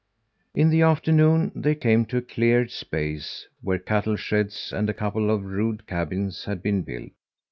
In 0.55 0.71
the 0.71 0.81
afternoon 0.81 1.51
they 1.55 1.75
came 1.75 2.05
to 2.07 2.17
a 2.17 2.23
cleared 2.23 2.71
space 2.71 3.47
where 3.61 3.77
cattle 3.77 4.15
sheds 4.15 4.73
and 4.75 4.89
a 4.89 4.95
couple 4.95 5.29
of 5.29 5.45
rude 5.45 5.85
cabins 5.85 6.45
had 6.45 6.63
been 6.63 6.81
built. 6.81 7.11